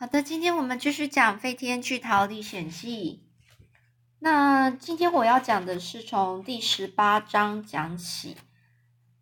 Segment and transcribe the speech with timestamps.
[0.00, 3.24] 好的，今天我们继续讲《飞天巨桃历险记》。
[4.20, 8.36] 那今天我要讲的是从第十八章讲起。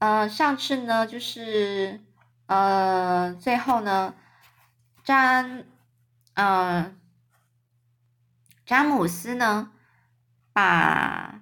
[0.00, 2.04] 呃，上次呢，就是
[2.44, 4.14] 呃，最后呢，
[5.02, 5.64] 詹
[6.34, 6.94] 呃
[8.66, 9.72] 詹姆斯呢，
[10.52, 11.40] 把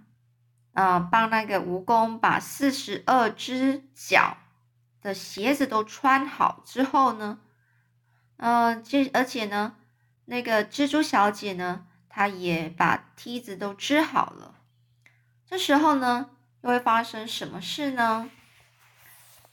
[0.74, 4.36] 呃帮那个蜈蚣把四十二只脚
[5.02, 7.40] 的鞋子都穿好之后呢。
[8.36, 9.76] 嗯，这而且呢，
[10.24, 14.56] 那个蜘蛛小姐呢，她也把梯子都织好了。
[15.48, 16.30] 这时候呢，
[16.62, 18.28] 又会发生什么事呢？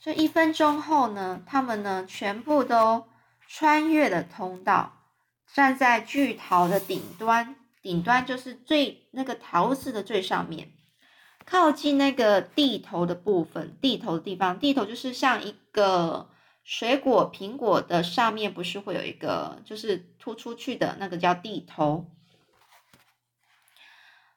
[0.00, 3.06] 这一分钟后呢，他们呢全部都
[3.46, 5.06] 穿越了通道，
[5.54, 10.72] 站在巨桃的顶端，顶端就是最那个桃子的最上面，
[11.46, 16.28] 靠近那个地头的部分，地头的地方，地头就是像一个。
[16.64, 22.06] 水果苹果的上面不是会有一个，就是突出去的那个叫地头。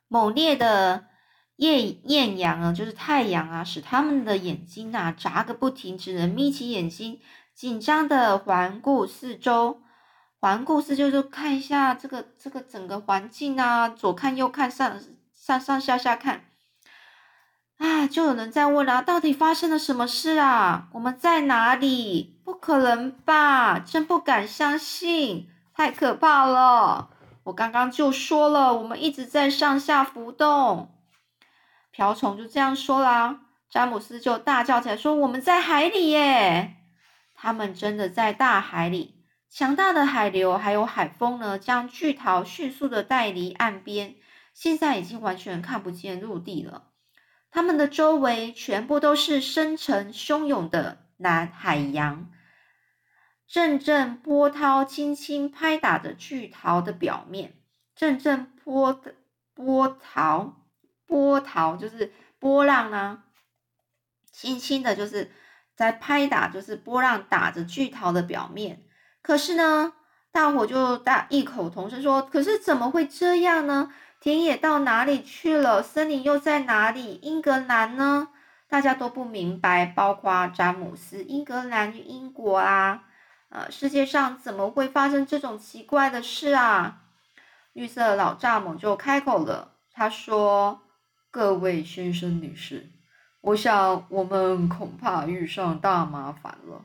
[0.08, 1.06] 猛烈的
[1.58, 7.20] 艳艳阳啊，就是太阳啊，使他们的眼睛呐眨个不停，只能眯起眼睛，
[7.54, 9.82] 紧张的环顾四周，
[10.40, 15.00] 环顾四周就看一下这个这个整个环境啊，左看右看，上
[15.34, 16.46] 上上下下看。
[17.78, 18.08] 啊！
[18.08, 20.88] 就有人在问啊，到底发生了什么事啊？
[20.94, 22.40] 我们在哪里？
[22.44, 23.80] 不可能吧！
[23.80, 27.10] 真不敢相信，太可怕了！
[27.44, 30.96] 我刚刚就说了，我们一直在上下浮动。
[31.92, 33.42] 瓢虫就这样说啦。
[33.70, 36.76] 詹姆斯就大叫起来说：“我们在海里耶！”
[37.36, 44.16] 他们真的在大海里，强大的海流还有海风呢，将巨桃迅速的带离岸边，
[44.54, 46.84] 现在已经完全看不见陆地了。
[47.56, 52.30] 他们的周围全部都是深沉汹涌的南海洋，
[53.48, 57.54] 阵阵波涛轻轻拍打着巨涛的表面，
[57.96, 59.16] 阵阵波的
[59.54, 60.66] 波涛
[61.08, 63.24] 波涛就是波浪呢，
[64.34, 65.32] 轻轻的就是
[65.78, 68.84] 在拍打，就是波浪打着巨涛的表面。
[69.22, 69.94] 可是呢，
[70.34, 73.94] 大伙就大异口同声说：“可是怎么会这样呢？”
[74.26, 75.84] 田野到哪里去了？
[75.84, 77.20] 森林又在哪里？
[77.22, 78.30] 英格兰呢？
[78.68, 81.24] 大家都不明白，包括詹姆斯。
[81.24, 83.04] 英格兰、英国啊，
[83.50, 87.02] 呃，世界上怎么会发生这种奇怪的事啊？
[87.74, 90.82] 绿色老蚱蜢就开口了，他说
[91.30, 92.90] ：“各位先生、女士，
[93.42, 96.84] 我想我们恐怕遇上大麻烦了。”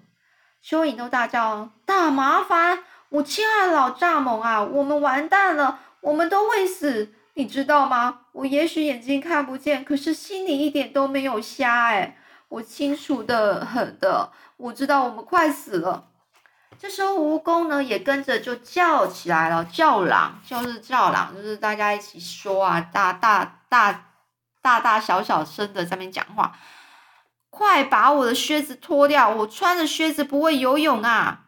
[0.62, 2.84] 蚯蚓都大叫：“大麻烦！
[3.08, 8.20] 我亲爱的老蚱蜢啊，我们完蛋了，我们都会死！”你知道吗？
[8.32, 12.16] 我也许眼睛看不见，可是心里一点都没有瞎哎！
[12.48, 16.08] 我清楚的很的，我知道我们快死了。
[16.78, 24.06] 这时候蜈蚣呢也跟着就叫起来了，叫嚷就是叫嚷，就是大家一起说啊，大大大
[24.60, 26.56] 大大小小声的在那边讲话。
[27.50, 31.46] 快把我的靴子脱掉，我穿着靴子不会游泳啊！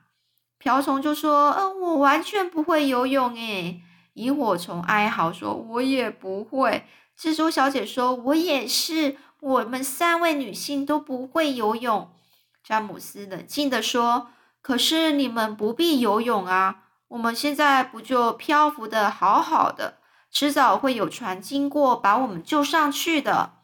[0.58, 3.82] 瓢虫就说：“嗯，我完全不会游泳诶。
[4.14, 6.86] 萤火虫哀嚎说：“我也不会。”
[7.18, 12.12] 蜘蛛小姐说：“我也是。”我们三位女性都不会游泳。
[12.62, 14.28] 詹姆斯冷静地说
[14.62, 16.84] ：“可是你们不必游泳啊！
[17.08, 19.98] 我们现在不就漂浮的好好的，
[20.30, 23.54] 迟早会有船经过把我们救上去的。”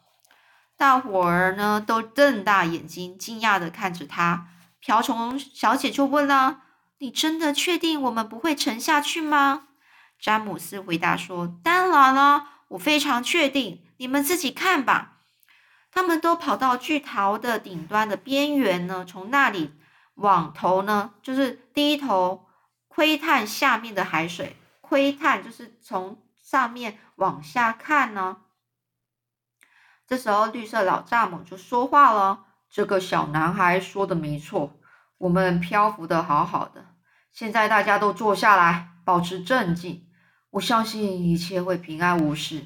[0.75, 4.47] 大伙儿呢都瞪大眼睛，惊讶的看着他。
[4.81, 6.63] 瓢虫小姐就问了
[6.99, 9.67] ：“你真的确定我们不会沉下去吗？”
[10.19, 13.81] 詹姆斯回答说：“当然了，我非常确定。
[13.97, 15.17] 你们自己看吧。”
[15.91, 19.73] 他们都跑到巨桃的顶端的边缘呢，从那里
[20.15, 22.47] 往头呢，就是低头
[22.87, 24.55] 窥探下面的海水。
[24.81, 28.37] 窥探就是从上面往下看呢。
[30.07, 34.73] 这时候，绿色老蚱蜢就说话了：“这个小男孩说的没错，
[35.19, 36.87] 我们漂浮的好好的。
[37.31, 40.05] 现在大家都坐下来，保持镇静。”
[40.51, 42.65] 我相信一切会平安无事。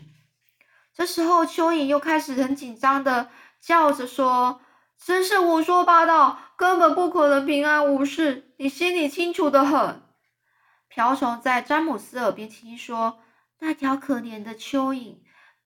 [0.94, 4.62] 这时候，蚯蚓又开始很紧张的叫着说
[5.04, 8.54] ：“真是胡说八道，根本不可能平安无事。
[8.58, 10.02] 你心里清楚的很。”
[10.88, 13.20] 瓢虫在詹姆斯耳边轻说
[13.60, 15.18] ：“那条可怜的蚯蚓，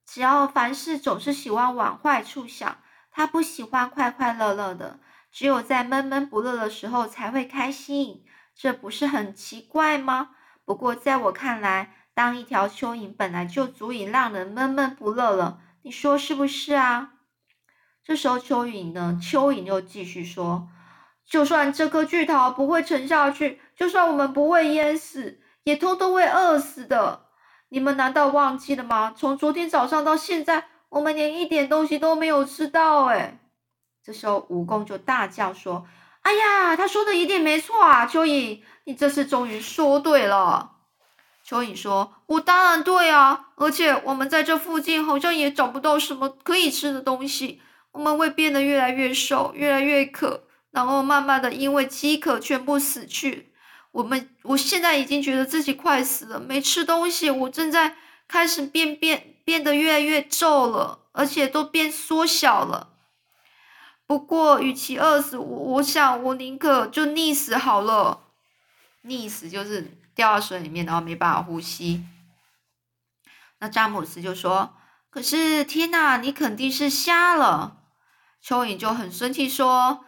[0.06, 2.78] 只要凡事总是喜欢往坏处想，
[3.12, 8.24] 他不喜欢快快乐乐的，只有在闷闷不乐的时候才会开心。
[8.56, 10.30] 这不是很奇怪吗？
[10.64, 17.12] 不过在我看来，当一条蚯蚓本来就足以让人闷闷不乐了，你说是不是啊？
[18.04, 19.19] 这时候蚯蚓呢？
[19.22, 20.68] 蚯蚓又继续说
[21.30, 27.28] ：“就算这颗巨桃不会沉下去，就算我们不会淹死，也通通会饿死的。
[27.69, 29.14] 你们难道忘记了吗？
[29.16, 33.06] 从昨天早上到现在，我们连一点东西都没有吃到。
[33.06, 33.40] 哎，
[34.04, 35.86] 这时候蜈蚣就大叫说
[36.24, 38.08] ：“哎呀，他说的一定没错啊！
[38.08, 40.72] 蚯蚓，你这次终于说对了。”
[41.47, 47.61] 蚯蚓说：“我当然对啊，而且我们在这附近好像也找不到什么可以吃的东西，
[47.94, 53.53] 我们会变得越来越瘦，越来越渴。”然后慢慢的，因为饥渴全部死去。
[53.91, 57.95] 我们我现在已经觉得自己快死了，没吃东西，我正在
[58.27, 62.89] 开始变变变得越来越皱了，而且都变缩小了。
[64.05, 68.19] 不过，与其饿死，我我想我宁可就溺死好了。
[69.05, 72.06] 溺死就是掉到水里面，然后没办法呼吸。
[73.60, 74.75] 那詹姆斯就说
[75.10, 77.78] ：“可是天呐，你肯定是瞎了。”
[78.44, 80.04] 蚯蚓就很生气说。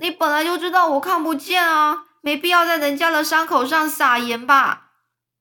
[0.00, 4.88] 你本来就知道我看不见啊，没必要在人家的伤口上撒盐吧？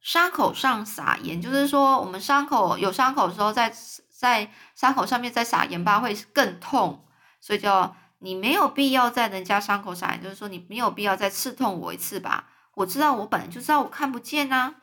[0.01, 3.73] 伤口上撒盐，就是说我们伤口有伤口的时候，在
[4.19, 7.07] 在伤口上面再撒盐巴会更痛，
[7.39, 12.49] 所以叫你没有必要在人家伤口撒盐，就是说你没有必要再刺痛我一次吧？
[12.75, 14.75] 我知道我本来就知道我看不见啊。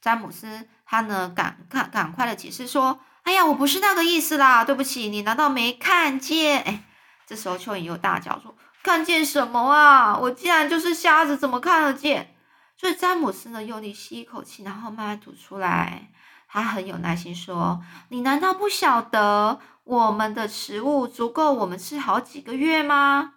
[0.00, 6.84] 詹姆斯他呢赶赶赶快的解释说：“哎呀，我不是那个意思啦，对不起，你难道没看见？”哎，
[7.26, 8.54] 这时候蚯蚓又大叫说。
[8.82, 10.16] 看见什么啊？
[10.16, 12.34] 我既然就是瞎子，怎么看得见？
[12.78, 16.10] 所以詹姆斯呢，用力吸一口气，然后慢慢吐出来。
[16.48, 23.34] 他很有耐心说：“你难道不晓得我们的食物足够我们吃好几个月吗？”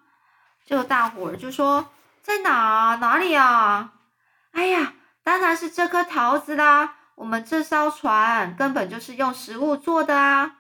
[0.66, 1.90] 这个大伙儿就说
[2.24, 2.96] ：“在哪？
[3.00, 3.94] 哪里啊？”
[4.54, 4.94] 哎呀，
[5.24, 6.96] 当然是这颗桃子啦！
[7.16, 10.56] 我们这艘船根本就是用食物做的啊！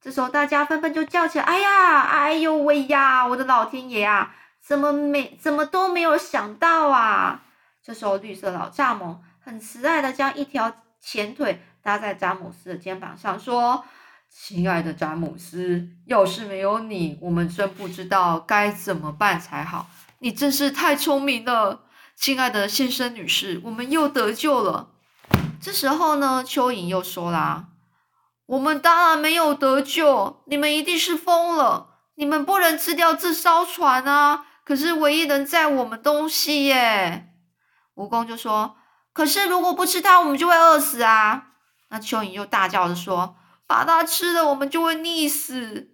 [0.00, 3.26] 这时候，大家纷纷就叫起来：“哎呀，哎呦喂呀！
[3.26, 7.42] 我的老天爷啊，怎么没怎么都没有想到啊！”
[7.82, 13.84] 这时候，绿色老蚱蜢很慈爱的将一条前腿搭在詹姆斯的肩膀上，说
[14.30, 19.88] ：“亲爱的詹姆斯，要是没有你，我们真不知道该怎么办才好。
[20.18, 21.84] 你真是太聪明了，
[22.14, 24.90] 亲爱的先生女士，我们又得救了。”
[25.60, 27.68] 这时候呢，蚯蚓又说啦。
[28.46, 31.94] 我们当然没有得救，你们一定是疯了！
[32.14, 34.46] 你们不能吃掉这艘船啊！
[34.64, 37.34] 可是唯一能载我们东西耶！
[37.94, 38.76] 蜈蚣就说
[39.12, 41.48] ：“可是如果不吃它，我们就会饿死啊！”
[41.90, 43.36] 那蚯蚓又大叫着说
[43.66, 45.90] ：“把它吃了，我们就会溺死！”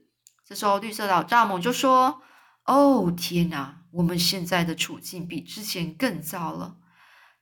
[0.47, 2.21] 这时候绿色老蚱蜢就说
[2.67, 6.77] ：“哦天哪，我们现在的处境比之前更糟了。”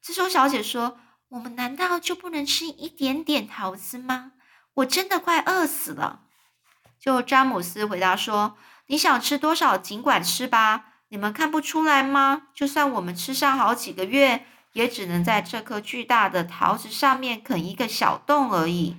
[0.03, 0.99] 这时候小姐说
[1.31, 4.33] ：“我们难道就不能吃一点点桃子吗？”
[4.75, 6.23] 我真的快饿死了。
[6.99, 8.57] 就詹姆斯回答说
[8.89, 10.87] ：“你想吃多少，尽管吃吧。
[11.09, 12.49] 你们看不出来吗？
[12.55, 18.97] 就算我们吃上好几个月，也只能在这颗巨大的桃子上面啃一个小洞而已。”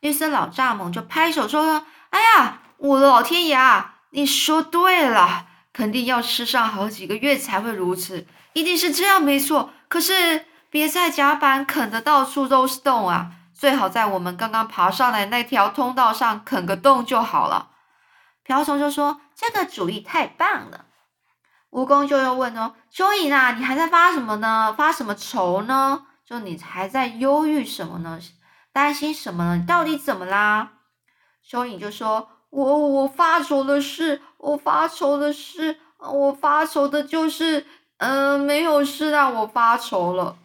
[0.00, 4.00] 绿色老蚱蜢就拍手说：“哎呀，我的老天爷啊！
[4.10, 9.70] 你说对了，肯定要吃上好几个月才会如此，一定是这样，没错。
[9.88, 17.70] 可是别在甲板啃的到处都是洞啊！”最好在我们刚刚爬上来那条通道上啃个洞就好了。
[18.42, 20.86] 瓢虫就说：“这个主意太棒了。”
[21.70, 24.74] 蜈蚣就又问哦：“蚯蚓啊，你还在发什么呢？
[24.76, 26.06] 发什么愁呢？
[26.26, 28.18] 就你还在忧郁什么呢？
[28.72, 29.56] 担心什么呢？
[29.58, 30.72] 你到底怎么啦？”
[31.48, 37.64] 蚯蚓就说：“我我发愁的是，我发愁的是，我发愁的就是，
[37.96, 40.36] 嗯，没有事让我发愁了。”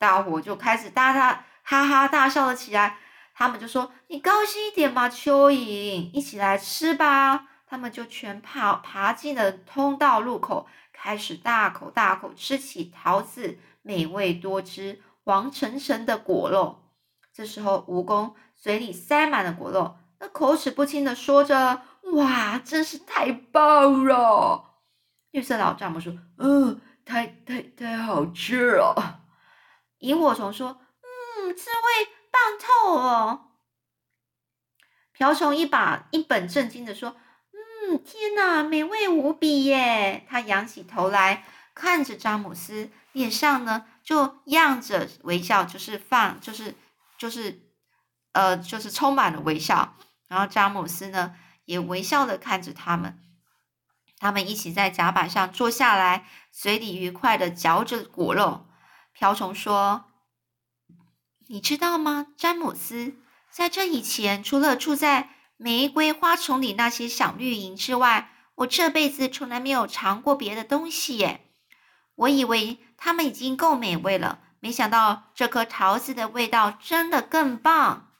[0.00, 1.44] 大伙就开始大他。
[1.62, 2.96] 哈哈大笑了起来，
[3.34, 16.82] 他们就说：“你高兴一点嘛，蚯蚓，一起来吃吧。”他们就全爬爬进了通道入口，开始大口大口吃起桃子美味多汁、黄澄澄的果肉。
[17.32, 21.82] 这时候，蜈蚣嘴里塞满了果肉，那口齿不清的说着
[22.14, 24.78] ：“哇，真是太棒了！”
[25.32, 29.24] 绿色老丈母说：“嗯，太太太好吃了。”
[29.98, 30.78] 萤火虫说。
[31.04, 33.48] 嗯滋味棒透了！
[35.12, 37.16] 瓢虫一把一本正经的说
[37.90, 46.76] ：“嗯，天哪，美味无比耶！”他仰起头来看着詹姆斯，脸上呢就漾着微笑，就是放，就是
[47.18, 47.60] 就是
[48.32, 49.96] 呃，就是充满了微笑。
[50.32, 51.34] 然后詹姆斯呢
[51.66, 53.20] 也微笑的看着他们，
[54.16, 58.66] 他们一起在甲板上坐下来，嘴里愉快的嚼着果肉。
[59.12, 60.06] 瓢虫说。
[61.48, 63.16] 你知道吗，詹姆斯？
[63.50, 71.50] 在这以前，除了住在玫瑰花丛里那些小绿蝇之外，我这辈子从来没有尝过别的东西耶。
[72.14, 78.11] 我以为它们已经够美味了，没想到这颗桃子的味道真的更棒。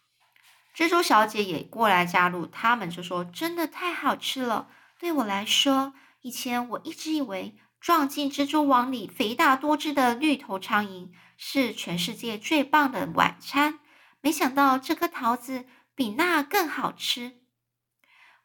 [0.74, 4.68] 蜘蛛小姐也过来加入，他们就说：“真的太好吃了！
[4.98, 13.80] 对我来说，以前我一直以为撞进蜘蛛网里肥大多汁的绿头苍蝇是全世界最棒的晚餐，
[14.22, 17.40] 没想到这颗桃子比那更好吃。”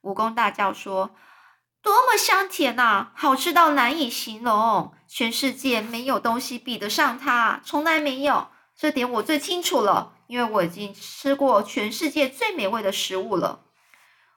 [0.03, 1.15] 蜈蚣大叫说
[1.81, 4.93] ：“多么香甜呐，好吃到难以形容！
[5.07, 8.49] 全世界没有东西比得上它，从来没有。
[8.75, 13.65] 这点我最清楚了。”因为我已经吃过全世界最美味的食物了。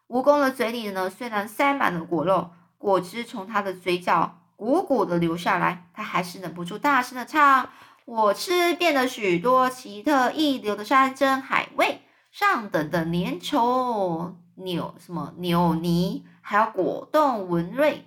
[0.08, 7.70] 蜈蚣的嘴里呢，虽然塞满了果肉，果汁从它的嘴角汩汩的流下来，它还是忍不住大声的唱
[8.06, 18.06] ：“我吃遍了许多奇特一流的山珍海味，上等的粘稠扭什么扭泥，还有果冻文瑞，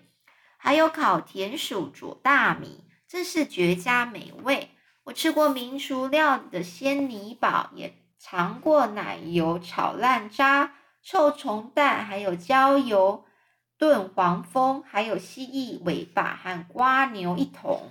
[0.57, 4.71] 还有烤田鼠煮大米，真是绝佳美味。”
[5.05, 13.25] 我吃过民俗料理的鲜泥堡，也尝过奶油炒烂渣、臭虫蛋，还有焦油
[13.77, 17.89] 炖黄蜂，还有蜥蜴尾巴和瓜牛一桶，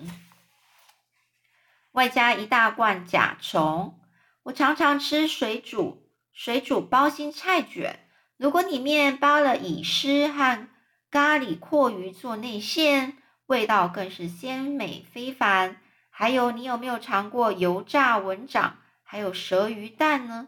[1.92, 4.00] 外加一大罐甲虫。
[4.45, 7.99] 我常常吃水煮水煮包心菜卷，
[8.38, 10.66] 如果里面包了乙丝和
[11.11, 15.76] 咖喱阔鱼做内馅，味道更是鲜美非凡。
[16.23, 20.47] 还有，你有没有尝过油炸蚊掌，还有蛇鱼蛋呢？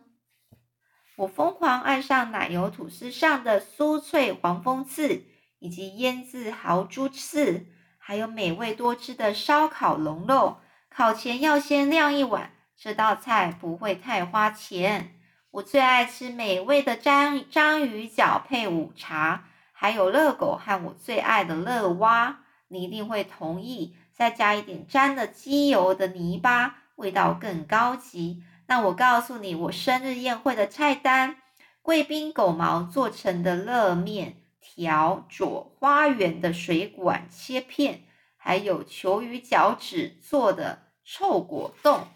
[1.17, 5.25] 我疯狂爱上奶油吐司上的酥脆黄蜂刺，
[5.59, 7.67] 以及腌制豪猪刺，
[7.99, 10.59] 还有美味多汁的烧烤龙肉。
[10.89, 15.19] 烤前要先晾一晚，这道菜不会太花钱。
[15.51, 22.45] 我最爱吃美味的章章鱼脚配午茶，还有热狗和我最爱的热蛙。
[22.69, 23.97] 你一定会同意。
[24.15, 28.45] 再加一点沾了机油的泥巴，味道更高级。
[28.67, 31.37] 那我告诉你，我生日宴会的菜单：
[31.83, 38.05] 贵宾狗毛做成的热面条，左花园的水管切片，
[38.37, 42.07] 还有球鱼脚趾做的臭果冻。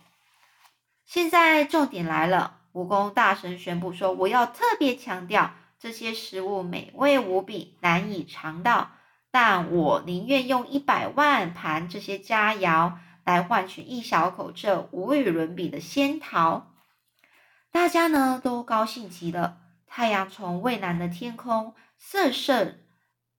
[1.05, 8.93] 现在重点来了，蜈蚣大声宣布说：“我要特别强调，这些食物美味无比，难以尝到。”
[9.31, 12.95] 但我宁愿用一百万盘这些佳肴
[13.25, 16.73] 来换取一小口这无与伦比的仙桃。
[17.71, 19.59] 大家呢都高兴极了。
[19.87, 22.79] 太阳从蔚蓝的天空射射，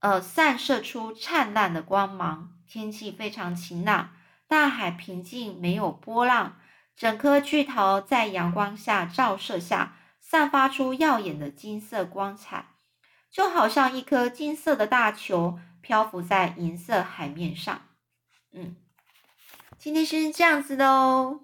[0.00, 2.52] 呃，散射出灿烂的光芒。
[2.68, 4.10] 天气非常晴朗，
[4.46, 6.56] 大海平静，没有波浪。
[6.96, 12.66] 整颗巨桃在阳光下照射下，散发出耀眼的金色光彩，
[13.30, 15.58] 就好像一颗金色的大球。
[15.80, 17.82] 漂浮在银色海面上，
[18.52, 18.76] 嗯，
[19.78, 21.40] 今天是这样子的哦。